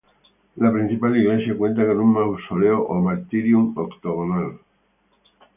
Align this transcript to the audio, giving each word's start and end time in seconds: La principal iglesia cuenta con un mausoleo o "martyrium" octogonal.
La 0.55 0.73
principal 0.73 1.15
iglesia 1.15 1.55
cuenta 1.55 1.85
con 1.85 1.99
un 1.99 2.11
mausoleo 2.11 2.87
o 2.87 2.95
"martyrium" 2.99 3.71
octogonal. 3.77 4.59